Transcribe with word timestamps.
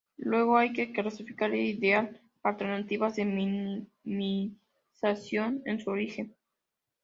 Luego 0.17 0.57
hay 0.57 0.73
que 0.73 0.93
clasificar 0.93 1.53
e 1.53 1.61
idear 1.61 2.19
alternativas 2.41 3.17
de 3.17 3.85
minimización 4.03 5.61
en 5.65 5.79
su 5.79 5.91
origen. 5.91 6.35